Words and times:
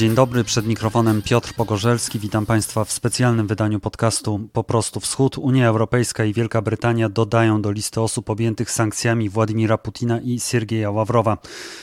Dzień 0.00 0.14
dobry, 0.14 0.44
przed 0.44 0.66
mikrofonem 0.66 1.22
Piotr 1.22 1.54
Pogorzelski. 1.54 2.18
Witam 2.18 2.46
Państwa 2.46 2.84
w 2.84 2.92
specjalnym 2.92 3.46
wydaniu 3.46 3.80
podcastu 3.80 4.48
Po 4.52 4.64
prostu 4.64 5.00
Wschód. 5.00 5.38
Unia 5.38 5.68
Europejska 5.68 6.24
i 6.24 6.32
Wielka 6.32 6.62
Brytania 6.62 7.08
dodają 7.08 7.62
do 7.62 7.72
listy 7.72 8.00
osób 8.00 8.30
objętych 8.30 8.70
sankcjami 8.70 9.28
Władimira 9.28 9.78
Putina 9.78 10.20
i 10.20 10.40
Siergieja 10.40 10.90
Ławrowa, 10.90 11.38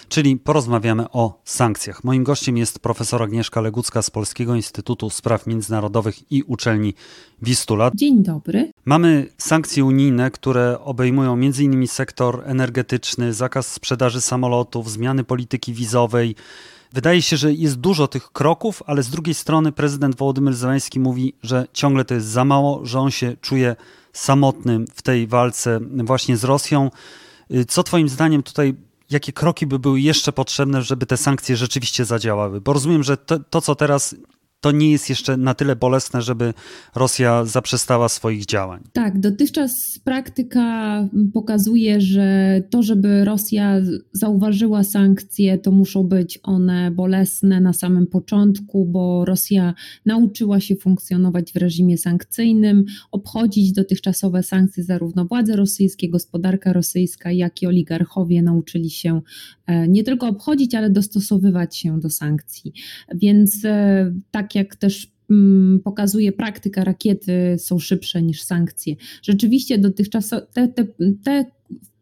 czyli 0.09 0.37
porozmawiamy 0.37 1.11
o 1.11 1.41
sankcjach. 1.45 2.03
Moim 2.03 2.23
gościem 2.23 2.57
jest 2.57 2.79
profesor 2.79 3.23
Agnieszka 3.23 3.61
Legucka 3.61 4.01
z 4.01 4.09
Polskiego 4.09 4.55
Instytutu 4.55 5.09
Spraw 5.09 5.47
Międzynarodowych 5.47 6.31
i 6.31 6.43
Uczelni 6.43 6.93
Wistula. 7.41 7.91
Dzień 7.95 8.23
dobry. 8.23 8.71
Mamy 8.85 9.27
sankcje 9.37 9.85
unijne, 9.85 10.31
które 10.31 10.79
obejmują 10.79 11.33
m.in. 11.33 11.87
sektor 11.87 12.43
energetyczny, 12.45 13.33
zakaz 13.33 13.71
sprzedaży 13.71 14.21
samolotów, 14.21 14.91
zmiany 14.91 15.23
polityki 15.23 15.73
wizowej. 15.73 16.35
Wydaje 16.93 17.21
się, 17.21 17.37
że 17.37 17.53
jest 17.53 17.75
dużo 17.75 18.07
tych 18.07 18.31
kroków, 18.31 18.83
ale 18.85 19.03
z 19.03 19.09
drugiej 19.09 19.35
strony 19.35 19.71
prezydent 19.71 20.15
Wołodymyr 20.15 20.53
Zełański 20.53 20.99
mówi, 20.99 21.33
że 21.43 21.67
ciągle 21.73 22.05
to 22.05 22.13
jest 22.13 22.27
za 22.27 22.45
mało, 22.45 22.85
że 22.85 22.99
on 22.99 23.11
się 23.11 23.35
czuje 23.41 23.75
samotnym 24.13 24.85
w 24.95 25.01
tej 25.01 25.27
walce 25.27 25.79
właśnie 25.81 26.37
z 26.37 26.43
Rosją. 26.43 26.91
Co 27.67 27.83
Twoim 27.83 28.09
zdaniem 28.09 28.43
tutaj, 28.43 28.75
jakie 29.09 29.33
kroki 29.33 29.67
by 29.67 29.79
były 29.79 30.01
jeszcze 30.01 30.31
potrzebne, 30.31 30.81
żeby 30.81 31.05
te 31.05 31.17
sankcje 31.17 31.57
rzeczywiście 31.57 32.05
zadziałały? 32.05 32.61
Bo 32.61 32.73
rozumiem, 32.73 33.03
że 33.03 33.17
to, 33.17 33.39
to 33.39 33.61
co 33.61 33.75
teraz 33.75 34.15
to 34.61 34.71
nie 34.71 34.91
jest 34.91 35.09
jeszcze 35.09 35.37
na 35.37 35.53
tyle 35.53 35.75
bolesne, 35.75 36.21
żeby 36.21 36.53
Rosja 36.95 37.45
zaprzestała 37.45 38.09
swoich 38.09 38.45
działań. 38.45 38.83
Tak, 38.93 39.19
dotychczas 39.19 39.71
praktyka 40.03 41.07
pokazuje, 41.33 42.01
że 42.01 42.61
to, 42.69 42.83
żeby 42.83 43.25
Rosja 43.25 43.75
zauważyła 44.11 44.83
sankcje, 44.83 45.57
to 45.57 45.71
muszą 45.71 46.03
być 46.03 46.39
one 46.43 46.91
bolesne 46.91 47.61
na 47.61 47.73
samym 47.73 48.07
początku, 48.07 48.85
bo 48.85 49.25
Rosja 49.25 49.73
nauczyła 50.05 50.59
się 50.59 50.75
funkcjonować 50.75 51.53
w 51.53 51.55
reżimie 51.55 51.97
sankcyjnym, 51.97 52.85
obchodzić 53.11 53.71
dotychczasowe 53.71 54.43
sankcje 54.43 54.83
zarówno 54.83 55.25
władze 55.25 55.55
rosyjskie, 55.55 56.09
gospodarka 56.09 56.73
rosyjska, 56.73 57.31
jak 57.31 57.61
i 57.61 57.67
oligarchowie 57.67 58.41
nauczyli 58.41 58.89
się 58.89 59.21
e, 59.67 59.87
nie 59.87 60.03
tylko 60.03 60.27
obchodzić, 60.27 60.75
ale 60.75 60.89
dostosowywać 60.89 61.77
się 61.77 61.99
do 61.99 62.09
sankcji. 62.09 62.73
Więc 63.15 63.65
e, 63.65 64.13
tak 64.47 64.55
jak 64.55 64.75
też 64.75 65.11
mm, 65.29 65.79
pokazuje 65.79 66.31
praktyka, 66.31 66.83
rakiety 66.83 67.55
są 67.57 67.79
szybsze 67.79 68.21
niż 68.21 68.41
sankcje. 68.41 68.95
Rzeczywiście 69.23 69.77
dotychczas 69.77 70.29
te, 70.29 70.67
te, 70.67 70.85
te 71.23 71.45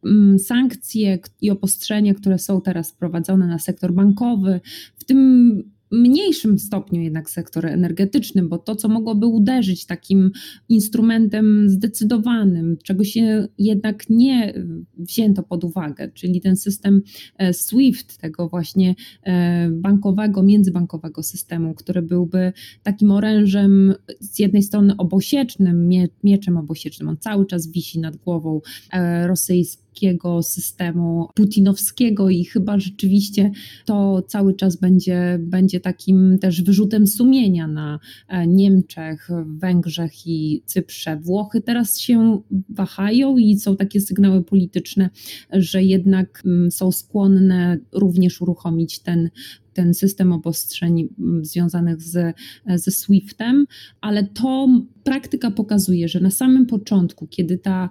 mm, 0.06 0.40
sankcje 0.40 1.20
i 1.42 1.52
obostrzenia, 1.52 2.14
które 2.14 2.40
są 2.40 2.62
teraz 2.62 2.92
wprowadzone 2.92 3.48
na 3.48 3.60
sektor 3.60 3.94
bankowy, 3.94 4.60
w 4.98 5.04
tym 5.04 5.75
mniejszym 5.96 6.60
stopniu 6.60 7.02
jednak 7.02 7.30
sektor 7.30 7.66
energetyczny, 7.66 8.44
bo 8.44 8.58
to, 8.58 8.76
co 8.76 8.88
mogłoby 8.88 9.26
uderzyć 9.26 9.86
takim 9.86 10.32
instrumentem 10.70 11.70
zdecydowanym, 11.70 12.78
czego 12.84 13.04
się 13.04 13.48
jednak 13.58 14.10
nie 14.10 14.54
wzięto 14.98 15.44
pod 15.44 15.64
uwagę, 15.64 16.12
czyli 16.14 16.42
ten 16.42 16.56
system 16.56 17.02
e, 17.38 17.54
SWIFT, 17.54 18.18
tego 18.18 18.50
właśnie 18.50 18.96
e, 19.24 19.70
bankowego, 19.72 20.44
międzybankowego 20.44 21.24
systemu, 21.24 21.74
który 21.74 22.02
byłby 22.02 22.54
takim 22.84 23.12
orężem 23.12 23.94
z 24.20 24.40
jednej 24.40 24.64
strony 24.64 24.98
obosiecznym, 24.98 25.90
mieczem 26.24 26.58
obosiecznym, 26.58 27.10
on 27.10 27.18
cały 27.18 27.46
czas 27.46 27.68
wisi 27.68 28.00
nad 28.00 28.16
głową 28.16 28.62
e, 28.92 29.28
rosyjską, 29.28 29.85
takiego 29.96 30.44
systemu 30.44 31.28
putinowskiego 31.36 32.30
i 32.30 32.46
chyba 32.46 32.80
rzeczywiście 32.80 33.52
to 33.86 34.22
cały 34.28 34.54
czas 34.54 34.76
będzie, 34.76 35.40
będzie 35.42 35.80
takim 35.80 36.38
też 36.42 36.62
wyrzutem 36.62 37.08
sumienia 37.08 37.68
na 37.68 38.00
e, 38.28 38.48
Niemczech, 38.48 39.30
Węgrzech 39.46 40.28
i 40.28 40.62
Cyprze. 40.66 41.18
Włochy 41.18 41.62
teraz 41.62 42.00
się 42.00 42.42
wahają 42.70 43.38
i 43.38 43.58
są 43.58 43.78
takie 43.78 44.02
sygnały 44.02 44.44
polityczne, 44.44 45.10
że 45.52 45.84
jednak 45.84 46.42
mm, 46.46 46.72
są 46.72 46.92
skłonne 46.92 47.78
również 47.92 48.42
uruchomić 48.42 49.00
ten 49.00 49.30
ten 49.76 49.94
system 49.94 50.32
obostrzeń 50.32 51.10
mm, 51.20 51.46
związanych 51.46 52.02
z, 52.02 52.36
ze 52.76 52.92
SWIFT-em, 52.92 53.66
ale 54.02 54.24
to 54.24 54.68
praktyka 55.04 55.52
pokazuje, 55.52 56.08
że 56.08 56.20
na 56.20 56.32
samym 56.32 56.66
początku, 56.66 57.28
kiedy, 57.28 57.58
ta, 57.58 57.90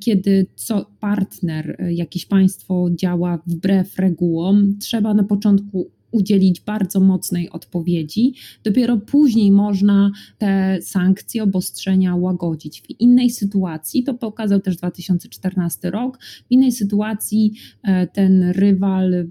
kiedy 0.00 0.46
co 0.54 0.86
partner, 1.00 1.84
jakieś 1.90 2.26
państwo 2.26 2.90
działa 2.94 3.38
wbrew 3.46 3.98
regułom, 3.98 4.78
trzeba 4.78 5.14
na 5.14 5.24
początku 5.24 5.90
udzielić 6.14 6.60
bardzo 6.60 7.00
mocnej 7.00 7.50
odpowiedzi. 7.50 8.34
Dopiero 8.64 8.96
później 8.96 9.52
można 9.52 10.10
te 10.38 10.78
sankcje, 10.82 11.42
obostrzenia 11.42 12.16
łagodzić. 12.16 12.82
W 12.82 13.00
innej 13.00 13.30
sytuacji, 13.30 14.04
to 14.04 14.14
pokazał 14.14 14.60
też 14.60 14.76
2014 14.76 15.90
rok, 15.90 16.18
w 16.22 16.50
innej 16.50 16.72
sytuacji 16.72 17.52
e, 17.82 18.06
ten 18.06 18.50
rywal 18.50 19.26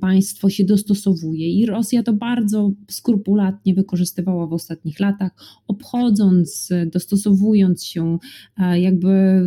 państwo 0.00 0.50
się 0.50 0.64
dostosowuje 0.64 1.50
i 1.50 1.66
Rosja 1.66 2.02
to 2.02 2.12
bardzo 2.12 2.72
skrupulatnie 2.90 3.74
wykorzystywała 3.74 4.46
w 4.46 4.52
ostatnich 4.52 5.00
latach, 5.00 5.32
obchodząc, 5.68 6.68
dostosowując 6.86 7.84
się, 7.84 8.18
e, 8.58 8.80
jakby 8.80 9.42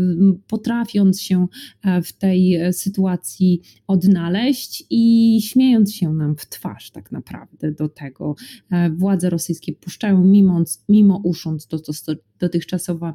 potrafiąc 0.48 1.22
się 1.22 1.48
e, 1.84 2.02
w 2.02 2.14
tej 2.14 2.60
sytuacji 2.74 3.62
odnaleźć 3.88 4.84
i 4.90 5.40
śmiejąc 5.42 5.94
się 5.94 6.14
nam 6.14 6.36
w 6.36 6.46
twarz 6.50 6.92
tak 6.92 7.12
naprawdę 7.12 7.72
do 7.72 7.90
tego. 7.90 8.36
E, 8.72 8.90
władze 8.90 9.30
rosyjskie 9.30 9.74
puszczają 9.74 10.24
mimo, 10.24 10.64
mimo 10.90 11.22
usząc 11.24 11.68
do, 11.68 11.78
do, 11.78 12.16
dotychczasowe 12.40 13.14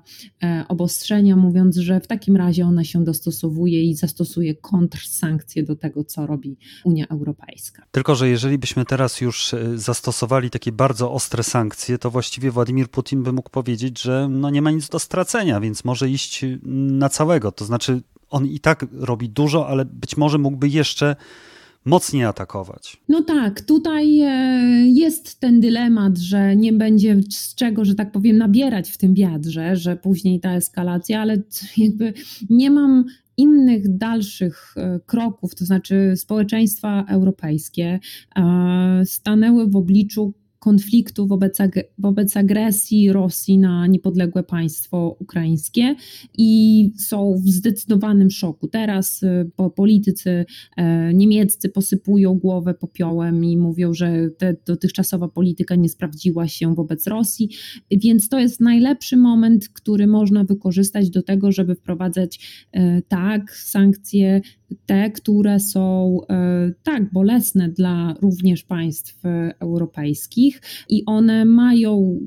obostrzenia, 0.69 1.37
mówiąc, 1.37 1.77
że 1.77 2.01
w 2.01 2.07
takim 2.07 2.37
razie 2.37 2.67
ona 2.67 2.85
się 2.85 3.05
dostosowuje 3.05 3.83
i 3.85 3.95
zastosuje 3.95 4.55
kontrsankcje 4.55 5.63
do 5.63 5.77
tego, 5.77 6.05
co 6.05 6.27
robi 6.27 6.57
Unia 6.85 7.07
Europejska. 7.09 7.83
Tylko, 7.91 8.15
że 8.15 8.29
jeżeli 8.29 8.59
byśmy 8.59 8.85
teraz 8.85 9.21
już 9.21 9.55
e, 9.55 9.79
zastosowali 9.79 10.51
takie 10.51 10.73
bardzo 10.73 11.13
ostre 11.13 11.43
sankcje, 11.43 11.99
to 11.99 12.11
właściwie 12.11 12.51
Władimir 12.51 12.89
Putin 12.89 13.23
by 13.23 13.33
mógł 13.33 13.51
powiedzieć, 13.51 14.03
że 14.03 14.29
no 14.31 14.51
nie 14.51 14.63
ma 14.63 14.71
nic 14.71 14.89
do 14.89 14.99
stracenia, 14.99 15.61
więc 15.61 15.85
może 15.85 16.11
iść 16.11 16.45
na 16.63 17.09
całego. 17.09 17.53
To 17.53 17.65
znaczy, 17.65 18.03
on 18.31 18.47
i 18.47 18.61
tak 18.61 18.87
robi 18.93 19.29
dużo, 19.29 19.69
ale 19.69 19.85
być 19.85 20.17
może 20.17 20.39
mógłby 20.39 20.69
jeszcze 20.69 21.17
mocniej 21.85 22.25
atakować. 22.25 22.97
No 23.09 23.23
tak, 23.23 23.61
tutaj 23.61 24.21
e, 24.21 24.87
ten 25.41 25.61
dylemat, 25.61 26.19
że 26.19 26.57
nie 26.57 26.73
będzie 26.73 27.21
z 27.31 27.55
czego, 27.55 27.85
że 27.85 27.95
tak 27.95 28.13
powiem, 28.13 28.39
nabierać 28.39 28.91
w 28.91 28.99
tym 28.99 29.15
wiadrze, 29.15 29.77
że 29.77 29.97
później 29.97 30.41
ta 30.41 30.55
eskalacja, 30.55 31.21
ale 31.21 31.43
jakby 31.77 32.13
nie 32.51 32.71
mam 32.71 33.05
innych 33.37 33.97
dalszych 33.97 34.75
e, 34.77 35.01
kroków, 35.07 35.55
to 35.55 35.65
znaczy 35.65 36.13
społeczeństwa 36.17 37.05
europejskie, 37.09 38.01
e, 38.37 39.03
stanęły 39.05 39.71
w 39.71 39.77
obliczu 39.77 40.35
konfliktu 40.61 41.27
wobec, 41.27 41.59
wobec 41.99 42.37
agresji 42.37 43.13
Rosji 43.13 43.59
na 43.59 43.87
niepodległe 43.87 44.43
państwo 44.43 45.17
ukraińskie 45.21 45.95
i 46.39 46.93
są 46.99 47.35
w 47.47 47.51
zdecydowanym 47.51 48.31
szoku. 48.31 48.69
Teraz 48.69 49.23
y, 49.23 49.51
po 49.57 49.71
politycy 49.71 50.45
e, 50.77 51.15
niemieccy 51.15 51.69
posypują 51.69 52.35
głowę 52.35 52.75
popiołem 52.75 53.45
i 53.45 53.57
mówią, 53.57 53.95
że 53.95 54.29
dotychczasowa 54.67 55.29
polityka 55.29 55.75
nie 55.75 55.89
sprawdziła 55.89 56.49
się 56.49 56.75
wobec 56.75 57.07
Rosji, 57.07 57.51
więc 57.91 58.29
to 58.29 58.39
jest 58.39 58.61
najlepszy 58.61 59.17
moment, 59.17 59.69
który 59.69 60.07
można 60.07 60.45
wykorzystać 60.45 61.11
do 61.11 61.23
tego, 61.23 61.53
żeby 61.53 61.75
wprowadzać 61.75 62.67
e, 62.73 63.03
tak 63.03 63.53
sankcje 63.57 64.41
te, 64.87 65.11
które 65.11 65.61
są 65.61 66.17
e, 66.31 66.73
tak 66.83 67.13
bolesne 67.13 67.69
dla 67.69 68.15
również 68.23 68.63
państw 68.65 69.23
europejskich 69.61 70.50
i 70.89 71.03
one 71.07 71.45
mają 71.45 72.21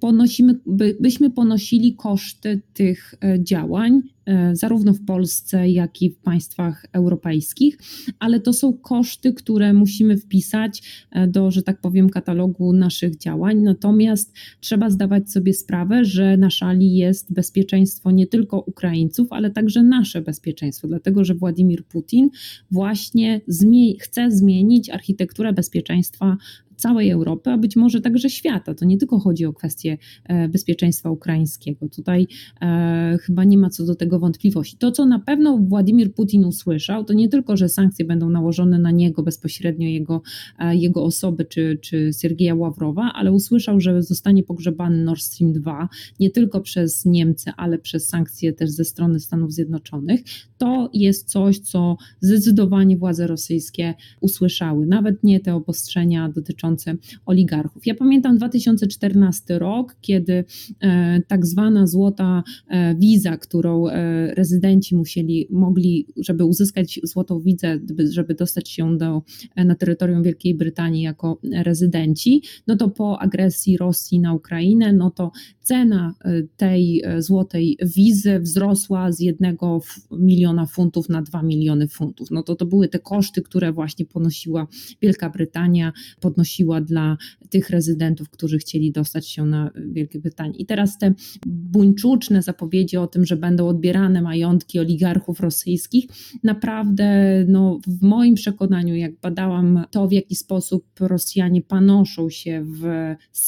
ponosimy, 0.00 0.54
by, 0.66 0.96
byśmy 1.00 1.30
ponosili 1.30 1.94
koszty 1.94 2.60
tych 2.74 3.14
e, 3.24 3.44
działań, 3.44 4.02
e, 4.26 4.56
zarówno 4.56 4.92
w 4.92 5.04
Polsce, 5.04 5.68
jak 5.68 6.02
i 6.02 6.10
w 6.10 6.16
państwach 6.16 6.86
europejskich, 6.92 7.78
ale 8.18 8.40
to 8.40 8.52
są 8.52 8.72
koszty, 8.72 9.32
które 9.32 9.72
musimy 9.72 10.16
wpisać 10.16 10.82
e, 11.10 11.26
do, 11.26 11.50
że 11.50 11.62
tak 11.62 11.80
powiem, 11.80 12.10
katalogu 12.10 12.72
naszych 12.72 13.16
działań. 13.16 13.62
Natomiast 13.62 14.32
trzeba 14.60 14.90
zdawać 14.90 15.30
sobie 15.30 15.54
sprawę, 15.54 16.04
że 16.04 16.36
na 16.36 16.50
szali 16.50 16.96
jest 16.96 17.32
bezpieczeństwo 17.32 18.10
nie 18.10 18.26
tylko 18.26 18.60
Ukraińców, 18.60 19.28
ale 19.30 19.50
także 19.50 19.82
nasze 19.82 20.22
bezpieczeństwo, 20.22 20.88
dlatego 20.88 21.24
że 21.24 21.34
Władimir 21.34 21.84
Putin 21.84 22.30
właśnie 22.70 23.40
zmie 23.46 23.98
chce 23.98 24.30
zmienić 24.30 24.90
architekturę 24.90 25.52
bezpieczeństwa 25.52 26.36
całej 26.80 27.10
Europy, 27.10 27.50
a 27.50 27.58
być 27.58 27.76
może 27.76 28.00
także 28.00 28.30
świata. 28.30 28.74
To 28.74 28.84
nie 28.84 28.98
tylko 28.98 29.18
chodzi 29.18 29.46
o 29.46 29.52
kwestię 29.70 29.98
e, 30.24 30.48
bezpieczeństwa 30.48 31.10
ukraińskiego. 31.10 31.88
Tutaj 31.88 32.26
e, 32.60 33.18
chyba 33.22 33.44
nie 33.44 33.58
ma 33.58 33.70
co 33.70 33.84
do 33.86 33.94
tego 33.94 34.18
wątpliwości. 34.18 34.76
To, 34.76 34.92
co 34.92 35.06
na 35.06 35.18
pewno 35.18 35.58
Władimir 35.58 36.14
Putin 36.14 36.44
usłyszał, 36.44 37.04
to 37.04 37.12
nie 37.12 37.28
tylko, 37.28 37.56
że 37.56 37.68
sankcje 37.68 38.04
będą 38.04 38.30
nałożone 38.30 38.78
na 38.78 38.90
niego 38.90 39.22
bezpośrednio, 39.22 39.88
jego, 39.88 40.22
e, 40.58 40.76
jego 40.76 41.04
osoby 41.04 41.44
czy, 41.44 41.78
czy 41.82 42.10
Siergieja 42.20 42.54
Ławrowa, 42.54 43.12
ale 43.14 43.32
usłyszał, 43.32 43.80
że 43.80 44.02
zostanie 44.02 44.42
pogrzebany 44.42 45.04
Nord 45.04 45.20
Stream 45.20 45.52
2 45.52 45.88
nie 46.20 46.30
tylko 46.30 46.60
przez 46.60 47.04
Niemcy, 47.04 47.50
ale 47.56 47.78
przez 47.78 48.08
sankcje 48.08 48.52
też 48.52 48.70
ze 48.70 48.84
strony 48.84 49.20
Stanów 49.20 49.52
Zjednoczonych. 49.52 50.20
To 50.58 50.90
jest 50.92 51.28
coś, 51.28 51.58
co 51.58 51.96
zdecydowanie 52.20 52.96
władze 52.96 53.26
rosyjskie 53.26 53.94
usłyszały, 54.20 54.86
nawet 54.86 55.24
nie 55.24 55.40
te 55.40 55.54
obostrzenia 55.54 56.28
dotyczące 56.28 56.94
oligarchów. 57.26 57.86
Ja 57.86 57.94
pamiętam 57.94 58.36
2014 58.36 59.58
rok, 59.60 59.96
kiedy 60.00 60.44
e, 60.80 61.20
tak 61.28 61.46
zwana 61.46 61.86
złota 61.86 62.42
e, 62.68 62.94
wiza, 62.94 63.36
którą 63.36 63.88
e, 63.88 64.34
rezydenci 64.34 64.96
musieli, 64.96 65.46
mogli, 65.50 66.06
żeby 66.16 66.44
uzyskać 66.44 67.00
złotą 67.02 67.40
wizę, 67.40 67.78
żeby 68.10 68.34
dostać 68.34 68.68
się 68.68 68.98
do, 68.98 69.22
na 69.56 69.74
terytorium 69.74 70.22
Wielkiej 70.22 70.54
Brytanii 70.54 71.02
jako 71.02 71.40
rezydenci, 71.64 72.42
no 72.66 72.76
to 72.76 72.88
po 72.88 73.18
agresji 73.18 73.76
Rosji 73.76 74.20
na 74.20 74.34
Ukrainę, 74.34 74.92
no 74.92 75.10
to 75.10 75.30
cena 75.62 76.14
tej 76.56 77.02
złotej 77.18 77.78
wizy 77.96 78.40
wzrosła 78.40 79.12
z 79.12 79.20
jednego 79.20 79.80
miliona 80.10 80.66
funtów 80.66 81.08
na 81.08 81.22
dwa 81.22 81.42
miliony 81.42 81.88
funtów. 81.88 82.30
No 82.30 82.42
to 82.42 82.56
to 82.56 82.66
były 82.66 82.88
te 82.88 82.98
koszty, 82.98 83.42
które 83.42 83.72
właśnie 83.72 84.06
ponosiła 84.06 84.66
Wielka 85.02 85.30
Brytania, 85.30 85.92
podnosiła 86.20 86.80
dla 86.80 87.16
tych 87.50 87.70
rezydentów, 87.70 88.30
którzy 88.30 88.58
chcieli 88.58 88.92
dostać 88.92 89.28
się 89.28 89.46
na 89.50 89.70
Wielkiej 89.92 90.20
Brytanii. 90.20 90.62
I 90.62 90.66
teraz 90.66 90.98
te 90.98 91.14
buńczuczne 91.46 92.42
zapowiedzi 92.42 92.96
o 92.96 93.06
tym, 93.06 93.26
że 93.26 93.36
będą 93.36 93.68
odbierane 93.68 94.22
majątki 94.22 94.78
oligarchów 94.78 95.40
rosyjskich, 95.40 96.04
naprawdę 96.44 97.10
no, 97.48 97.78
w 97.86 98.02
moim 98.02 98.34
przekonaniu, 98.34 98.94
jak 98.94 99.20
badałam 99.20 99.84
to, 99.90 100.08
w 100.08 100.12
jaki 100.12 100.36
sposób 100.36 100.86
Rosjanie 101.00 101.62
panoszą 101.62 102.30
się 102.30 102.64
w 102.64 102.84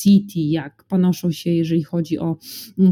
City, 0.02 0.40
jak 0.40 0.84
panoszą 0.88 1.31
się, 1.31 1.50
jeżeli 1.50 1.82
chodzi 1.82 2.19
o 2.19 2.37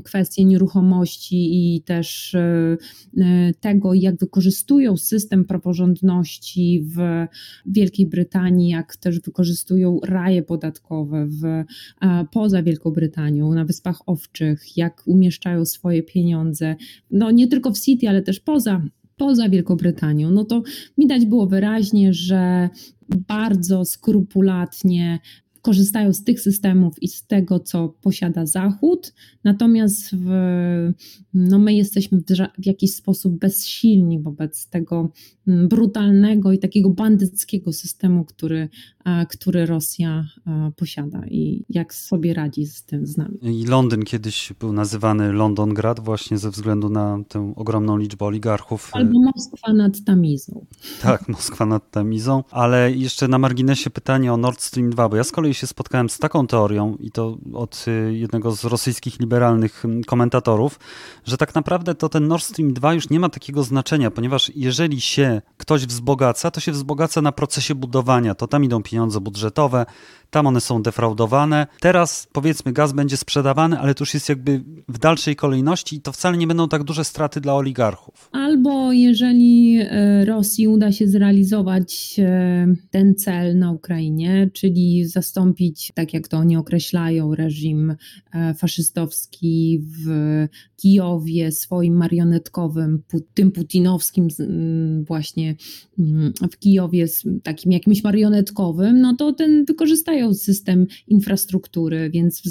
kwestie 0.04 0.44
nieruchomości 0.44 1.76
i 1.76 1.82
też 1.82 2.34
e, 2.34 2.76
e, 3.18 3.54
tego, 3.60 3.94
jak 3.94 4.16
wykorzystują 4.16 4.96
system 4.96 5.44
praworządności 5.44 6.84
w 6.96 7.26
Wielkiej 7.66 8.06
Brytanii, 8.06 8.68
jak 8.68 8.96
też 8.96 9.20
wykorzystują 9.20 10.00
raje 10.04 10.42
podatkowe 10.42 11.26
w, 11.26 11.64
poza 12.32 12.62
Wielką 12.62 12.90
Brytanią, 12.90 12.99
na 13.54 13.64
Wyspach 13.64 13.98
Owczych, 14.06 14.76
jak 14.76 15.02
umieszczają 15.06 15.64
swoje 15.64 16.02
pieniądze, 16.02 16.76
no 17.10 17.30
nie 17.30 17.48
tylko 17.48 17.72
w 17.72 17.80
City, 17.80 18.08
ale 18.08 18.22
też 18.22 18.40
poza 18.40 18.82
poza 19.16 19.48
Wielką 19.48 19.76
Brytanią, 19.76 20.30
no 20.30 20.44
to 20.44 20.62
widać 20.98 21.26
było 21.26 21.46
wyraźnie, 21.46 22.12
że 22.12 22.68
bardzo 23.28 23.84
skrupulatnie 23.84 25.18
korzystają 25.62 26.12
z 26.12 26.24
tych 26.24 26.40
systemów 26.40 27.02
i 27.02 27.08
z 27.08 27.26
tego, 27.26 27.60
co 27.60 27.88
posiada 27.88 28.46
Zachód, 28.46 29.14
natomiast 29.44 30.10
w, 30.12 30.30
no 31.34 31.58
my 31.58 31.74
jesteśmy 31.74 32.18
w, 32.58 32.66
jakiś 32.66 32.94
sposób 32.94 33.38
bezsilni 33.38 34.20
wobec 34.20 34.66
tego 34.66 35.12
mm, 35.48 35.68
brutalnego 35.68 36.52
i 36.52 36.58
takiego 36.58 36.90
bandyckiego 36.90 37.72
systemu, 37.72 38.24
który, 38.24 38.68
który 39.28 39.66
Rosja 39.66 40.28
posiada 40.76 41.22
i 41.26 41.64
jak 41.68 41.94
sobie 41.94 42.34
radzi 42.34 42.66
z 42.66 42.84
tym 42.84 43.06
z 43.06 43.16
nami. 43.16 43.38
I 43.42 43.64
Londyn 43.64 44.02
kiedyś 44.02 44.52
był 44.60 44.72
nazywany 44.72 45.32
Londongrad 45.32 46.00
właśnie 46.00 46.38
ze 46.38 46.50
względu 46.50 46.88
na 46.88 47.18
tę 47.28 47.52
ogromną 47.56 47.96
liczbę 47.96 48.24
oligarchów. 48.24 48.90
Albo 48.92 49.20
Moskwa 49.20 49.72
nad 49.72 50.04
Tamizą. 50.04 50.66
Tak, 51.02 51.28
Moskwa 51.28 51.66
nad 51.66 51.90
Tamizą, 51.90 52.44
ale 52.50 52.92
jeszcze 52.92 53.28
na 53.28 53.38
marginesie 53.38 53.90
pytanie 53.90 54.32
o 54.32 54.36
Nord 54.36 54.60
Stream 54.60 54.90
2, 54.90 55.08
bo 55.08 55.16
ja 55.16 55.24
z 55.24 55.32
kolei 55.32 55.49
kolei 55.50 55.54
się 55.54 55.66
spotkałem 55.66 56.10
z 56.10 56.18
taką 56.18 56.46
teorią, 56.46 56.96
i 57.00 57.10
to 57.10 57.38
od 57.54 57.84
y, 57.88 58.14
jednego 58.14 58.52
z 58.52 58.64
rosyjskich 58.64 59.20
liberalnych 59.20 59.84
komentatorów, 60.06 60.78
że 61.24 61.36
tak 61.36 61.54
naprawdę 61.54 61.94
to 61.94 62.08
ten 62.08 62.28
Nord 62.28 62.44
Stream 62.44 62.72
2 62.72 62.94
już 62.94 63.10
nie 63.10 63.20
ma 63.20 63.28
takiego 63.28 63.62
znaczenia, 63.62 64.10
ponieważ 64.10 64.52
jeżeli 64.54 65.00
się 65.00 65.42
ktoś 65.56 65.86
wzbogaca, 65.86 66.50
to 66.50 66.60
się 66.60 66.72
wzbogaca 66.72 67.22
na 67.22 67.32
procesie 67.32 67.74
budowania. 67.74 68.34
To 68.34 68.46
tam 68.46 68.64
idą 68.64 68.82
pieniądze 68.82 69.20
budżetowe, 69.20 69.86
tam 70.30 70.46
one 70.46 70.60
są 70.60 70.82
defraudowane. 70.82 71.66
Teraz 71.80 72.28
powiedzmy 72.32 72.72
gaz 72.72 72.92
będzie 72.92 73.16
sprzedawany, 73.16 73.78
ale 73.78 73.94
to 73.94 74.02
już 74.02 74.14
jest 74.14 74.28
jakby 74.28 74.64
w 74.88 74.98
dalszej 74.98 75.36
kolejności 75.36 75.96
i 75.96 76.00
to 76.00 76.12
wcale 76.12 76.36
nie 76.36 76.46
będą 76.46 76.68
tak 76.68 76.84
duże 76.84 77.04
straty 77.04 77.40
dla 77.40 77.54
oligarchów. 77.54 78.28
Albo 78.32 78.92
jeżeli 78.92 79.78
e, 79.80 80.24
Rosji 80.24 80.68
uda 80.68 80.92
się 80.92 81.08
zrealizować 81.08 82.16
e, 82.18 82.74
ten 82.90 83.14
cel 83.14 83.58
na 83.58 83.72
Ukrainie, 83.72 84.50
czyli 84.52 85.04
zastąpić, 85.04 85.92
tak 85.94 86.14
jak 86.14 86.28
to 86.28 86.36
oni 86.36 86.56
określają, 86.56 87.34
reżim 87.34 87.96
e, 88.32 88.54
faszystowski 88.54 89.80
w 89.82 90.08
Kijowie 90.76 91.52
swoim 91.52 91.96
marionetkowym, 91.96 93.02
tym 93.34 93.52
putinowskim 93.52 94.28
właśnie 95.02 95.54
w 96.52 96.58
Kijowie 96.58 97.06
takim 97.42 97.72
jakimś 97.72 98.04
marionetkowym, 98.04 99.00
no 99.00 99.16
to 99.16 99.32
ten 99.32 99.64
wykorzystają 99.64 100.19
mają 100.20 100.34
system 100.34 100.86
infrastruktury, 101.06 102.10
więc 102.10 102.42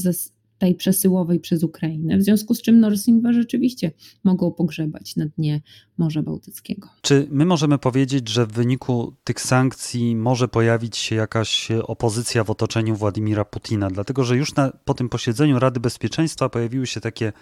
tej 0.57 0.75
przesyłowej 0.75 1.39
przez 1.39 1.63
Ukrainę, 1.63 2.17
w 2.17 2.23
związku 2.23 2.55
z 2.55 2.61
czym 2.61 2.81
2 2.81 3.33
rzeczywiście 3.33 3.91
mogą 4.23 4.51
pogrzebać 4.51 5.15
na 5.15 5.25
dnie 5.25 5.61
Morza 5.97 6.23
Bałtyckiego. 6.23 6.89
Czy 7.01 7.27
my 7.31 7.45
możemy 7.45 7.77
powiedzieć, 7.77 8.29
że 8.29 8.45
w 8.45 8.51
wyniku 8.51 9.13
tych 9.23 9.41
sankcji 9.41 10.15
może 10.15 10.47
pojawić 10.47 10.97
się 10.97 11.15
jakaś 11.15 11.71
opozycja 11.71 12.43
w 12.43 12.49
otoczeniu 12.49 12.95
Władimira 12.95 13.45
Putina? 13.45 13.89
Dlatego, 13.89 14.23
że 14.23 14.37
już 14.37 14.55
na, 14.55 14.71
po 14.85 14.93
tym 14.93 15.09
posiedzeniu 15.09 15.59
Rady 15.59 15.79
Bezpieczeństwa 15.79 16.49
pojawiły 16.49 16.87
się 16.87 17.01
takie 17.01 17.33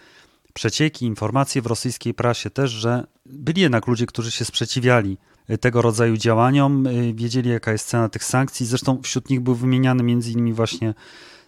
przecieki, 0.54 1.06
informacje 1.06 1.62
w 1.62 1.66
rosyjskiej 1.66 2.14
prasie 2.14 2.50
też, 2.50 2.72
że 2.72 3.08
byli 3.26 3.62
jednak 3.62 3.88
ludzie, 3.88 4.06
którzy 4.06 4.32
się 4.32 4.46
sprzeciwiali 4.46 5.18
tego 5.60 5.82
rodzaju 5.82 6.18
działaniom, 6.18 6.88
y, 6.88 7.14
wiedzieli 7.14 7.50
jaka 7.50 7.72
jest 7.72 7.88
cena 7.88 8.10
tych 8.10 8.24
sankcji. 8.24 8.66
Zresztą 8.66 9.02
wśród 9.02 9.30
nich 9.30 9.40
był 9.40 9.56
wymieniany 9.56 10.04
między 10.04 10.32
innymi 10.32 10.54
właśnie 10.54 10.94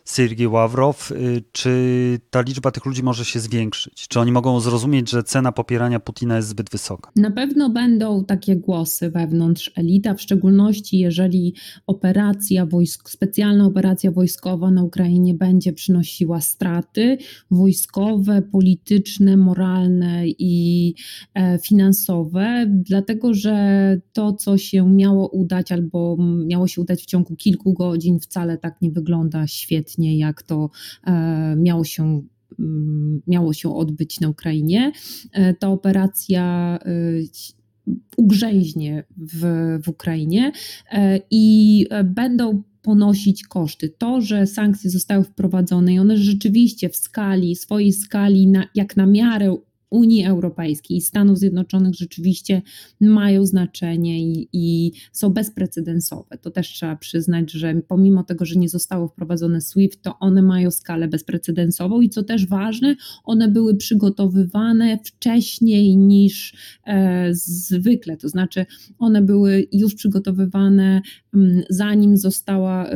Sergiej 0.09 0.47
Ławrow, 0.47 1.11
y, 1.11 1.44
czy 1.51 2.19
ta 2.29 2.41
liczba 2.41 2.72
tych 2.72 2.86
ludzi 2.86 3.03
może 3.03 3.25
się 3.25 3.39
zwiększyć? 3.39 4.07
Czy 4.07 4.19
oni 4.19 4.31
mogą 4.31 4.60
zrozumieć, 4.60 5.10
że 5.10 5.24
cena 5.24 5.51
popierania 5.51 6.00
Putina 6.00 6.36
jest 6.36 6.48
zbyt 6.48 6.69
wysoka? 6.69 7.12
Na 7.15 7.31
pewno 7.31 7.69
będą 7.69 8.25
takie 8.25 8.55
głosy 8.55 9.10
wewnątrz 9.10 9.72
elita, 9.75 10.13
w 10.13 10.22
szczególności 10.22 11.00
jeżeli 11.00 11.53
operacja 11.88 12.65
wojsk, 12.65 13.10
specjalna 13.10 13.65
operacja 13.65 14.12
wojskowa 14.12 14.72
na 14.72 14.84
Ukrainie 14.84 15.34
będzie 15.34 15.74
przynosiła 15.74 16.41
straty 16.41 17.17
wojskowe, 17.51 18.41
polityczne, 18.41 19.38
moralne 19.38 20.27
i 20.27 20.95
e, 21.34 21.60
finansowe, 21.60 22.65
dlatego 22.69 23.34
że 23.34 23.98
to, 24.13 24.34
co 24.34 24.57
się 24.57 24.89
miało 24.89 25.27
udać 25.27 25.72
albo 25.72 26.17
miało 26.45 26.67
się 26.67 26.81
udać 26.81 27.01
w 27.01 27.05
ciągu 27.05 27.36
kilku 27.36 27.74
godzin, 27.74 28.19
wcale 28.19 28.57
tak 28.57 28.81
nie 28.81 28.91
wygląda 28.91 29.48
świetnie 29.48 29.99
jak 30.00 30.44
to 30.44 30.70
e, 31.03 31.56
miało 31.58 31.84
się 31.84 32.22
mm, 32.60 33.22
miało 33.27 33.53
się 33.53 33.75
odbyć 33.75 34.20
na 34.20 34.29
Ukrainie. 34.29 34.91
E, 35.32 35.53
ta 35.53 35.70
operacja 35.70 36.79
e, 36.86 36.91
ugrzęźnie 38.18 39.03
w, 39.18 39.46
w 39.84 39.89
Ukrainie 39.89 40.51
i 41.32 41.86
będą 42.06 42.63
ponosić 42.82 43.44
koszty. 43.44 43.89
To, 43.98 44.22
że 44.22 44.48
sankcje 44.48 44.89
zostały 44.89 45.24
wprowadzone 45.24 45.94
i 45.94 46.00
one 46.00 46.18
rzeczywiście 46.18 46.89
w 46.89 46.96
skali, 46.96 47.56
swojej 47.56 47.94
skali, 47.94 48.48
na, 48.48 48.65
jak 48.75 48.98
na 48.98 49.06
miarę 49.06 49.58
Unii 49.89 50.25
Europejskiej 50.25 50.98
i 50.98 51.01
Stanów 51.01 51.38
Zjednoczonych 51.38 51.96
rzeczywiście 51.96 52.62
mają 53.01 53.46
znaczenie 53.46 54.24
i, 54.24 54.50
i, 54.53 54.91
są 55.12 55.29
bezprecedensowe. 55.29 56.38
To 56.38 56.51
też 56.51 56.67
trzeba 56.67 56.96
przyznać, 56.96 57.51
że 57.51 57.81
pomimo 57.88 58.24
tego, 58.24 58.46
że 58.46 58.60
nie 58.60 58.69
zostało 58.69 59.08
wprowadzone 59.08 59.62
SWIFT, 59.62 60.01
to 60.01 60.19
one 60.19 60.41
mają 60.41 60.72
skalę 60.72 61.08
bezprecedensową 61.08 62.01
i 62.01 62.10
co 62.10 62.24
też 62.24 62.46
ważne, 62.46 62.96
one 63.24 63.48
były 63.48 63.75
przygotowywane 63.75 64.98
wcześniej 65.05 65.98
niż 65.98 66.53
e, 66.86 67.29
zwykle, 67.34 68.17
to 68.17 68.29
znaczy 68.29 68.65
one 68.98 69.22
były 69.22 69.67
już 69.72 69.96
przygotowywane 69.96 71.01
m, 71.34 71.62
zanim 71.69 72.17
została 72.17 72.86
e, 72.86 72.96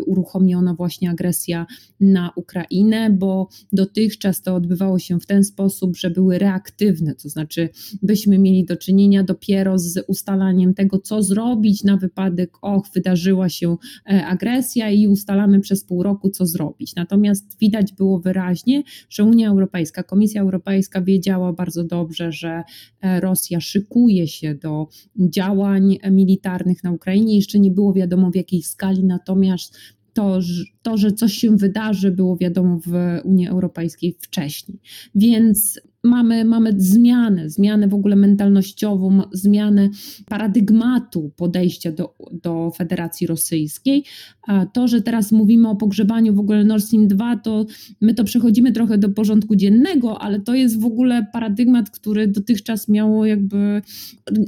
uruchomiona 0.00 0.74
właśnie 0.74 1.10
agresja 1.10 1.66
na 2.00 2.30
Ukrainę, 2.36 3.10
bo 3.10 3.48
dotychczas 3.72 4.42
to 4.42 4.54
odbywało 4.54 4.98
się 4.98 5.20
w 5.20 5.26
ten 5.26 5.44
sposób, 5.44 5.96
że 5.96 6.10
były 6.10 6.33
były 6.34 6.38
reaktywne, 6.38 7.14
to 7.14 7.28
znaczy 7.28 7.68
byśmy 8.02 8.38
mieli 8.38 8.64
do 8.64 8.76
czynienia 8.76 9.22
dopiero 9.24 9.78
z 9.78 10.04
ustalaniem 10.06 10.74
tego, 10.74 10.98
co 10.98 11.22
zrobić 11.22 11.84
na 11.84 11.96
wypadek, 11.96 12.50
och, 12.62 12.88
wydarzyła 12.94 13.48
się 13.48 13.76
e, 14.06 14.26
agresja 14.26 14.90
i 14.90 15.06
ustalamy 15.06 15.60
przez 15.60 15.84
pół 15.84 16.02
roku, 16.02 16.30
co 16.30 16.46
zrobić. 16.46 16.94
Natomiast 16.96 17.58
widać 17.58 17.92
było 17.92 18.20
wyraźnie, 18.20 18.82
że 19.10 19.24
Unia 19.24 19.48
Europejska, 19.48 20.02
Komisja 20.02 20.42
Europejska 20.42 21.02
wiedziała 21.02 21.52
bardzo 21.52 21.84
dobrze, 21.84 22.32
że 22.32 22.62
e, 23.00 23.20
Rosja 23.20 23.60
szykuje 23.60 24.28
się 24.28 24.54
do 24.54 24.88
działań 25.18 25.98
militarnych 26.10 26.84
na 26.84 26.92
Ukrainie. 26.92 27.36
Jeszcze 27.36 27.58
nie 27.58 27.70
było 27.70 27.92
wiadomo 27.92 28.30
w 28.30 28.36
jakiej 28.36 28.62
skali, 28.62 29.04
natomiast 29.04 29.76
to, 30.14 30.40
to, 30.82 30.96
że 30.96 31.12
coś 31.12 31.32
się 31.32 31.56
wydarzy, 31.56 32.10
było 32.10 32.36
wiadomo 32.36 32.80
w 32.86 33.20
Unii 33.24 33.48
Europejskiej 33.48 34.16
wcześniej. 34.20 34.78
Więc 35.14 35.80
mamy, 36.04 36.44
mamy 36.44 36.74
zmianę, 36.76 37.50
zmianę 37.50 37.88
w 37.88 37.94
ogóle 37.94 38.16
mentalnościową, 38.16 39.22
zmianę 39.32 39.88
paradygmatu 40.26 41.32
podejścia 41.36 41.92
do, 41.92 42.14
do 42.32 42.70
Federacji 42.76 43.26
Rosyjskiej. 43.26 44.04
A 44.46 44.66
to, 44.66 44.88
że 44.88 45.02
teraz 45.02 45.32
mówimy 45.32 45.68
o 45.68 45.76
pogrzebaniu 45.76 46.34
w 46.34 46.38
ogóle 46.38 46.64
Nord 46.64 46.84
Stream 46.84 47.08
2, 47.08 47.36
to 47.36 47.66
my 48.00 48.14
to 48.14 48.24
przechodzimy 48.24 48.72
trochę 48.72 48.98
do 48.98 49.08
porządku 49.08 49.56
dziennego, 49.56 50.22
ale 50.22 50.40
to 50.40 50.54
jest 50.54 50.80
w 50.80 50.84
ogóle 50.84 51.26
paradygmat, 51.32 51.90
który 51.90 52.28
dotychczas 52.28 52.88
miało 52.88 53.26
jakby. 53.26 53.82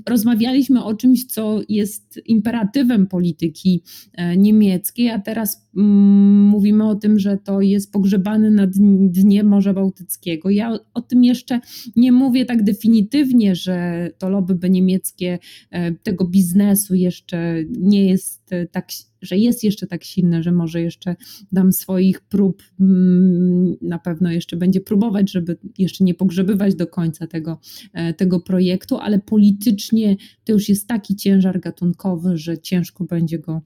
Rozmawialiśmy 0.08 0.84
o 0.84 0.94
czymś, 0.94 1.24
co 1.24 1.60
jest 1.68 2.20
imperatywem 2.26 3.06
polityki 3.06 3.82
e, 4.12 4.36
niemieckiej, 4.36 5.10
a 5.10 5.18
teraz 5.18 5.68
mm, 5.76 6.42
mówimy 6.42 6.88
o 6.88 6.94
tym, 6.94 7.18
że 7.18 7.38
to 7.44 7.60
jest 7.60 7.92
pogrzebane 7.92 8.50
na 8.50 8.66
dnie 9.00 9.44
Morza 9.44 9.74
Bałtyckiego. 9.74 10.50
Ja 10.50 10.78
o 10.94 11.00
tym 11.00 11.24
jeszcze 11.24 11.45
jeszcze 11.50 11.60
nie 11.96 12.12
mówię 12.12 12.44
tak 12.44 12.62
definitywnie, 12.62 13.54
że 13.54 14.08
to 14.18 14.28
lobby 14.28 14.70
niemieckie 14.70 15.38
e, 15.70 15.92
tego 15.92 16.26
biznesu 16.26 16.94
jeszcze 16.94 17.54
nie 17.70 18.06
jest 18.06 18.45
e, 18.52 18.66
tak, 18.66 18.88
że 19.22 19.36
jest 19.36 19.64
jeszcze 19.64 19.86
tak 19.86 20.04
silne, 20.04 20.42
że 20.42 20.52
może 20.52 20.80
jeszcze 20.80 21.16
dam 21.52 21.72
swoich 21.72 22.20
prób, 22.20 22.62
mm, 22.80 23.76
na 23.82 23.98
pewno 23.98 24.30
jeszcze 24.30 24.56
będzie 24.56 24.80
próbować, 24.80 25.32
żeby 25.32 25.56
jeszcze 25.78 26.04
nie 26.04 26.14
pogrzebywać 26.14 26.74
do 26.74 26.86
końca 26.86 27.26
tego, 27.26 27.60
e, 27.92 28.14
tego 28.14 28.40
projektu, 28.40 28.96
ale 28.96 29.18
politycznie 29.18 30.16
to 30.44 30.52
już 30.52 30.68
jest 30.68 30.88
taki 30.88 31.16
ciężar 31.16 31.60
gatunkowy, 31.60 32.36
że 32.36 32.58
ciężko 32.58 33.04
będzie 33.04 33.38
go 33.38 33.62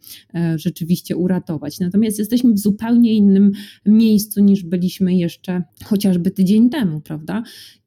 rzeczywiście 0.56 1.16
uratować. 1.16 1.80
Natomiast 1.80 2.18
jesteśmy 2.18 2.52
w 2.52 2.58
zupełnie 2.58 3.14
innym 3.14 3.52
miejscu 3.86 4.44
niż 4.44 4.64
byliśmy 4.64 5.14
jeszcze 5.14 5.62
chociażby 5.84 6.30
tydzień 6.30 6.70
temu, 6.70 7.00
prawda? 7.00 7.42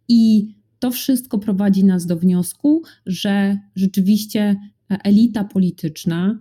I 0.08 0.54
to 0.84 0.92
wszystko 0.92 1.40
prowadzi 1.40 1.86
nas 1.86 2.06
do 2.06 2.18
wniosku, 2.18 2.82
że 3.06 3.58
rzeczywiście 3.76 4.56
elita 4.90 5.44
polityczna 5.44 6.40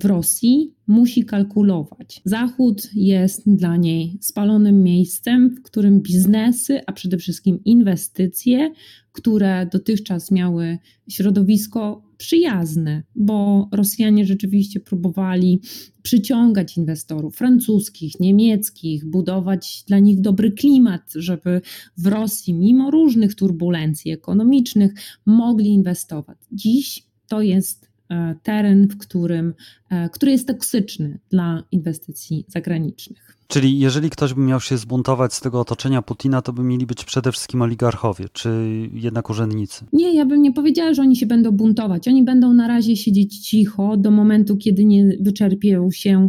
w 0.00 0.04
Rosji 0.04 0.74
musi 0.86 1.24
kalkulować. 1.24 2.22
Zachód 2.24 2.90
jest 2.94 3.42
dla 3.46 3.76
niej 3.76 4.18
spalonym 4.20 4.82
miejscem, 4.82 5.50
w 5.50 5.62
którym 5.62 6.00
biznesy, 6.00 6.80
a 6.86 6.92
przede 6.92 7.18
wszystkim 7.18 7.64
inwestycje, 7.64 8.72
które 9.12 9.68
dotychczas 9.72 10.30
miały 10.30 10.78
środowisko 11.08 12.02
przyjazne, 12.16 13.02
bo 13.14 13.68
Rosjanie 13.72 14.26
rzeczywiście 14.26 14.80
próbowali 14.80 15.60
przyciągać 16.02 16.76
inwestorów 16.76 17.36
francuskich, 17.36 18.20
niemieckich, 18.20 19.04
budować 19.04 19.84
dla 19.86 19.98
nich 19.98 20.20
dobry 20.20 20.52
klimat, 20.52 21.12
żeby 21.14 21.60
w 21.96 22.06
Rosji, 22.06 22.54
mimo 22.54 22.90
różnych 22.90 23.34
turbulencji 23.34 24.12
ekonomicznych, 24.12 24.92
mogli 25.26 25.68
inwestować. 25.68 26.38
Dziś 26.52 27.06
to 27.28 27.42
jest 27.42 27.93
teren, 28.42 28.88
w 28.88 28.98
którym, 28.98 29.54
e, 29.90 30.08
który 30.08 30.32
jest 30.32 30.48
toksyczny 30.48 31.18
dla 31.30 31.62
inwestycji 31.70 32.44
zagranicznych. 32.48 33.36
Czyli 33.48 33.78
jeżeli 33.78 34.10
ktoś 34.10 34.34
by 34.34 34.40
miał 34.40 34.60
się 34.60 34.78
zbuntować 34.78 35.34
z 35.34 35.40
tego 35.40 35.60
otoczenia 35.60 36.02
Putina, 36.02 36.42
to 36.42 36.52
by 36.52 36.62
mieli 36.62 36.86
być 36.86 37.04
przede 37.04 37.32
wszystkim 37.32 37.62
oligarchowie, 37.62 38.24
czy 38.32 38.50
jednak 38.92 39.30
urzędnicy? 39.30 39.84
Nie, 39.92 40.14
ja 40.14 40.26
bym 40.26 40.42
nie 40.42 40.52
powiedziała, 40.52 40.94
że 40.94 41.02
oni 41.02 41.16
się 41.16 41.26
będą 41.26 41.50
buntować. 41.50 42.08
Oni 42.08 42.22
będą 42.22 42.52
na 42.52 42.68
razie 42.68 42.96
siedzieć 42.96 43.38
cicho 43.38 43.96
do 43.96 44.10
momentu, 44.10 44.56
kiedy 44.56 44.84
nie 44.84 45.04
wyczerpią 45.20 45.90
się 45.90 46.28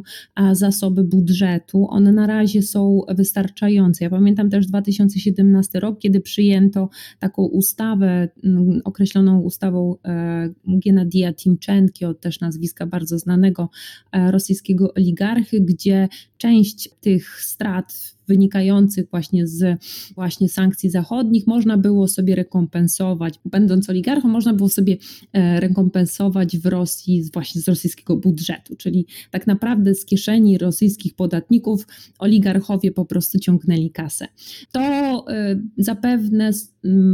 zasoby 0.51 1.03
budżetu. 1.03 1.87
One 1.89 2.11
na 2.11 2.27
razie 2.27 2.61
są 2.61 3.01
wystarczające. 3.09 4.03
Ja 4.03 4.09
pamiętam 4.09 4.49
też 4.49 4.67
2017 4.67 5.79
rok, 5.79 5.99
kiedy 5.99 6.21
przyjęto 6.21 6.89
taką 7.19 7.43
ustawę, 7.43 8.29
mm, 8.43 8.81
określoną 8.83 9.39
ustawą 9.39 9.95
e, 10.05 10.49
Genadija 10.67 11.33
Timczenki, 11.33 12.05
od 12.05 12.21
też 12.21 12.39
nazwiska 12.39 12.85
bardzo 12.85 13.19
znanego 13.19 13.69
e, 14.11 14.31
rosyjskiego 14.31 14.93
oligarchy, 14.93 15.61
gdzie 15.61 16.07
część 16.37 16.89
tych 17.05 17.43
strat 17.43 18.14
wynikających 18.27 19.09
właśnie 19.11 19.47
z 19.47 19.83
właśnie 20.15 20.49
sankcji 20.49 20.89
zachodnich 20.89 21.47
można 21.47 21.77
było 21.77 22.07
sobie 22.07 22.35
rekompensować, 22.35 23.39
będąc 23.45 23.89
oligarchą, 23.89 24.27
można 24.27 24.53
było 24.53 24.69
sobie 24.69 24.97
e, 25.33 25.59
rekompensować 25.59 26.57
w 26.57 26.65
Rosji 26.65 27.23
właśnie 27.33 27.61
z 27.61 27.67
rosyjskiego 27.67 28.17
budżetu, 28.17 28.75
czyli 28.75 29.07
tak 29.31 29.47
naprawdę 29.47 29.95
z 29.95 30.05
kieszeni 30.05 30.57
rosyjskich 30.57 31.15
podatników 31.15 31.87
oligarchowie 32.19 32.91
po 32.91 33.05
prostu 33.05 33.39
ciągnęli 33.39 33.91
kasę. 33.91 34.27
To 34.71 34.81
e, 34.81 35.59
zapewne 35.77 36.51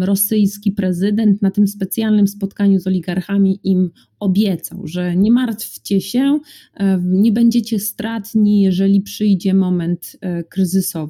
rosyjski 0.01 0.71
prezydent 0.71 1.41
na 1.41 1.51
tym 1.51 1.67
specjalnym 1.67 2.27
spotkaniu 2.27 2.79
z 2.79 2.87
oligarchami 2.87 3.59
im 3.63 3.89
obiecał, 4.19 4.87
że 4.87 5.15
nie 5.15 5.31
martwcie 5.31 6.01
się, 6.01 6.39
e, 6.75 7.01
nie 7.05 7.31
będziecie 7.31 7.79
stratni, 7.79 8.61
jeżeli 8.61 9.01
przyjdzie 9.01 9.53
moment 9.53 10.17
kryzysowy 10.49 11.00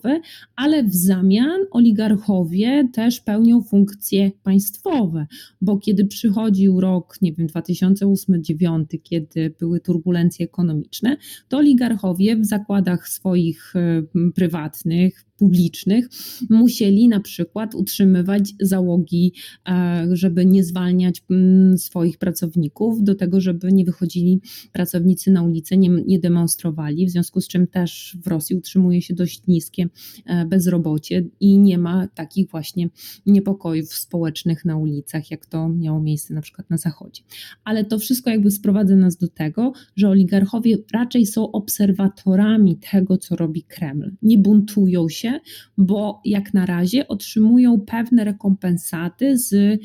ale 0.55 0.83
w 0.83 0.95
zamian 0.95 1.61
oligarchowie 1.71 2.89
też 2.93 3.19
pełnią 3.19 3.63
funkcje 3.63 4.31
państwowe, 4.43 5.27
bo 5.61 5.77
kiedy 5.77 6.05
przychodził 6.05 6.81
rok, 6.81 7.21
nie 7.21 7.33
wiem, 7.33 7.47
2008-2009, 7.47 8.85
kiedy 9.03 9.55
były 9.59 9.79
turbulencje 9.79 10.45
ekonomiczne, 10.45 11.17
to 11.47 11.57
oligarchowie 11.57 12.35
w 12.35 12.45
zakładach 12.45 13.07
swoich 13.07 13.73
e, 13.75 14.03
prywatnych, 14.35 15.25
publicznych 15.41 16.09
musieli 16.49 17.07
na 17.07 17.19
przykład 17.19 17.75
utrzymywać 17.75 18.53
załogi, 18.59 19.33
e, 19.69 20.07
żeby 20.11 20.45
nie 20.45 20.63
zwalniać 20.63 21.23
mm, 21.29 21.77
swoich 21.77 22.17
pracowników, 22.17 23.03
do 23.03 23.15
tego, 23.15 23.41
żeby 23.41 23.73
nie 23.73 23.85
wychodzili 23.85 24.41
pracownicy 24.71 25.31
na 25.31 25.43
ulicę, 25.43 25.77
nie, 25.77 25.89
nie 25.89 26.19
demonstrowali, 26.19 27.05
w 27.05 27.09
związku 27.09 27.41
z 27.41 27.47
czym 27.47 27.67
też 27.67 28.17
w 28.23 28.27
Rosji 28.27 28.55
utrzymuje 28.55 29.01
się 29.01 29.13
dość 29.13 29.47
niskie 29.47 29.89
e, 30.25 30.45
bezrobocie 30.45 31.25
i 31.39 31.59
nie 31.59 31.77
ma 31.77 32.07
takich 32.07 32.49
właśnie 32.49 32.89
niepokojów 33.25 33.93
społecznych 33.93 34.65
na 34.65 34.77
ulicach, 34.77 35.31
jak 35.31 35.45
to 35.45 35.69
miało 35.69 36.01
miejsce 36.01 36.33
na 36.33 36.41
przykład 36.41 36.69
na 36.69 36.77
Zachodzie. 36.77 37.21
Ale 37.63 37.85
to 37.85 37.99
wszystko 37.99 38.29
jakby 38.29 38.51
sprowadza 38.51 38.95
nas 38.95 39.17
do 39.17 39.27
tego, 39.27 39.73
że 39.95 40.09
oligarchowie 40.09 40.77
raczej 40.93 41.25
są 41.25 41.51
obserwatorami 41.51 42.77
tego, 42.91 43.17
co 43.17 43.35
robi 43.35 43.63
Kreml. 43.63 44.11
Nie 44.21 44.37
buntują 44.37 45.09
się, 45.09 45.30
bo 45.77 46.21
jak 46.25 46.53
na 46.53 46.65
razie 46.65 47.07
otrzymują 47.07 47.81
pewne 47.81 48.23
rekompensaty 48.23 49.37
z 49.37 49.79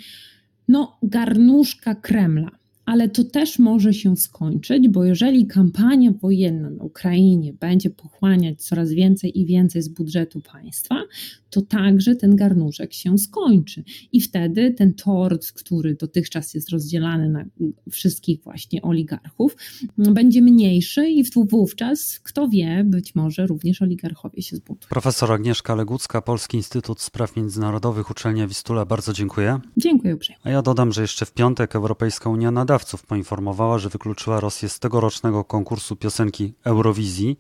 no, 0.69 0.99
garnuszka 1.03 1.95
Kremla 1.95 2.51
ale 2.87 3.09
to 3.09 3.25
też 3.25 3.59
może 3.59 3.95
się 3.95 4.17
skończyć, 4.17 4.89
bo 4.89 5.05
jeżeli 5.05 5.47
kampania 5.47 6.13
wojenna 6.13 6.71
na 6.71 6.85
Ukrainie 6.85 7.53
będzie 7.53 7.91
pochłaniać 7.91 8.63
coraz 8.63 8.93
więcej 8.93 9.41
i 9.41 9.47
więcej 9.47 9.83
z 9.83 9.89
budżetu 9.89 10.41
państwa, 10.41 11.03
to 11.51 11.63
także 11.63 12.17
ten 12.17 12.37
garnuszek 12.37 12.93
się 12.93 13.19
skończy. 13.19 13.85
I 14.13 14.21
wtedy 14.21 14.71
ten 14.71 14.95
tort, 14.95 15.53
który 15.53 15.95
dotychczas 15.95 16.55
jest 16.55 16.71
rozdzielany 16.71 17.29
na 17.29 17.45
wszystkich 17.91 18.43
właśnie 18.43 18.83
oligarchów, 18.83 19.57
będzie 19.99 20.43
mniejszy 20.43 21.09
i 21.09 21.25
wówczas, 21.51 22.21
kto 22.23 22.49
wie, 22.49 22.85
być 22.85 23.15
może 23.15 23.47
również 23.47 23.83
oligarchowie 23.83 24.43
się 24.43 24.57
zbuntują. 24.57 24.89
Profesor 24.89 25.33
Agnieszka 25.33 25.75
Legucka, 25.75 26.23
Polski 26.23 26.57
Instytut 26.57 27.01
Spraw 27.01 27.37
Międzynarodowych, 27.37 28.11
Uczelnia 28.11 28.47
Wistula, 28.47 28.85
bardzo 28.85 29.13
dziękuję. 29.13 29.61
Dziękuję 29.77 30.15
uprzejmie. 30.15 30.41
A 30.45 30.51
ja 30.51 30.63
dodam, 30.63 30.93
że 30.93 31.03
jeszcze 31.03 31.27
w 31.27 31.33
piątek 31.33 31.77
Europejska 31.77 32.31
Unia 32.31 32.51
Nadawców 32.77 33.07
poinformowała, 33.07 33.79
że 33.79 33.89
wykluczyła 33.89 34.41
Rosję 34.41 34.69
z 34.69 34.79
tegorocznego 34.79 35.45
konkursu 35.45 35.97
piosenki 35.97 36.55
Eurowizji. 36.65 37.39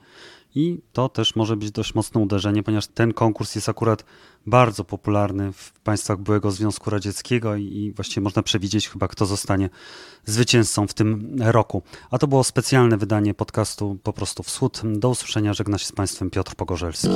I 0.55 0.81
to 0.93 1.09
też 1.09 1.37
może 1.37 1.57
być 1.57 1.71
dość 1.71 1.95
mocne 1.95 2.21
uderzenie, 2.21 2.62
ponieważ 2.62 2.87
ten 2.87 3.12
konkurs 3.12 3.55
jest 3.55 3.69
akurat 3.69 4.05
bardzo 4.47 4.85
popularny 4.85 5.52
w 5.52 5.73
państwach 5.73 6.19
byłego 6.19 6.50
Związku 6.50 6.90
Radzieckiego 6.90 7.57
i 7.57 7.93
właściwie 7.97 8.25
można 8.25 8.43
przewidzieć 8.43 8.88
chyba, 8.88 9.09
kto 9.09 9.26
zostanie 9.26 9.71
zwycięzcą 10.25 10.87
w 10.87 10.95
tym 10.95 11.37
roku. 11.38 11.83
A 12.11 12.19
to 12.19 12.26
było 12.26 12.45
specjalne 12.45 12.97
wydanie 12.97 13.35
podcastu 13.35 13.97
Po 14.02 14.12
prostu 14.12 14.43
Wschód. 14.43 14.83
Do 14.85 15.09
usłyszenia, 15.09 15.55
żegna 15.55 15.78
się 15.78 15.87
z 15.87 15.93
Państwem 15.93 16.31
Piotr 16.31 16.55
Pogorzelski. 16.55 17.09